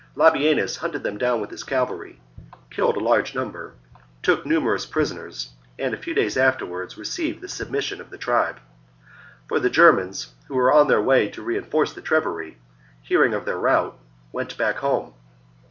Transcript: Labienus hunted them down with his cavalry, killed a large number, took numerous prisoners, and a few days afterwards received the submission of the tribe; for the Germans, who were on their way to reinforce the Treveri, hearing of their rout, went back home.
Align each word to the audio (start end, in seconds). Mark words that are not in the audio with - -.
Labienus 0.15 0.77
hunted 0.77 1.03
them 1.03 1.19
down 1.19 1.39
with 1.41 1.51
his 1.51 1.63
cavalry, 1.63 2.19
killed 2.71 2.97
a 2.97 2.99
large 2.99 3.35
number, 3.35 3.75
took 4.23 4.43
numerous 4.47 4.83
prisoners, 4.83 5.51
and 5.77 5.93
a 5.93 6.01
few 6.01 6.15
days 6.15 6.37
afterwards 6.37 6.97
received 6.97 7.39
the 7.39 7.47
submission 7.47 8.01
of 8.01 8.09
the 8.09 8.17
tribe; 8.17 8.59
for 9.47 9.59
the 9.59 9.69
Germans, 9.69 10.33
who 10.47 10.55
were 10.55 10.73
on 10.73 10.87
their 10.87 10.99
way 11.03 11.29
to 11.29 11.43
reinforce 11.43 11.93
the 11.93 12.01
Treveri, 12.01 12.57
hearing 13.03 13.35
of 13.35 13.45
their 13.45 13.59
rout, 13.59 13.99
went 14.31 14.57
back 14.57 14.77
home. 14.77 15.13